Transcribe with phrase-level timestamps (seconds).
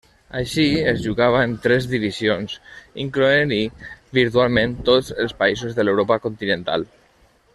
[0.37, 2.55] Així, es jugava en tres divisions,
[3.05, 3.61] incloent-hi
[4.21, 6.91] virtualment tots els països de l'Europa Continental.